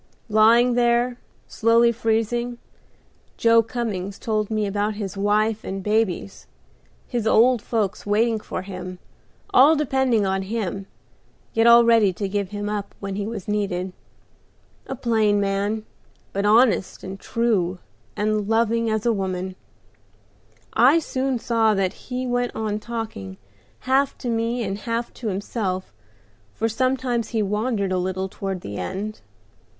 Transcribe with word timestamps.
Lying 0.29 0.73
there, 0.73 1.19
slowly 1.47 1.91
freezing, 1.91 2.57
Joe 3.37 3.61
Cummings 3.61 4.17
told 4.17 4.49
me 4.49 4.65
about 4.65 4.95
his 4.95 5.15
wife 5.15 5.63
and 5.63 5.83
babies, 5.83 6.47
his 7.07 7.27
old 7.27 7.61
folks 7.61 8.03
waiting 8.03 8.39
for 8.39 8.63
him, 8.63 8.97
all 9.53 9.75
depending 9.75 10.25
on 10.25 10.41
him, 10.41 10.87
yet 11.53 11.67
all 11.67 11.85
ready 11.85 12.11
to 12.13 12.27
give 12.27 12.49
him 12.49 12.67
up 12.67 12.95
when 12.99 13.13
he 13.13 13.27
was 13.27 13.47
needed. 13.47 13.93
A 14.87 14.95
plain 14.95 15.39
man, 15.39 15.85
but 16.33 16.47
honest 16.47 17.03
and 17.03 17.19
true, 17.19 17.77
and 18.15 18.47
loving 18.49 18.89
as 18.89 19.05
a 19.05 19.13
woman; 19.13 19.55
I 20.73 20.97
soon 20.97 21.37
saw 21.37 21.75
that 21.75 21.93
as 21.93 21.99
he 22.05 22.25
went 22.25 22.55
on 22.55 22.79
talking, 22.79 23.37
half 23.81 24.17
to 24.17 24.29
me 24.29 24.63
and 24.63 24.79
half 24.79 25.13
to 25.13 25.27
himself, 25.27 25.93
for 26.55 26.67
sometimes 26.67 27.29
he 27.29 27.43
wandered 27.43 27.91
a 27.91 27.99
little 27.99 28.27
toward 28.27 28.61
the 28.61 28.77
end. 28.79 29.21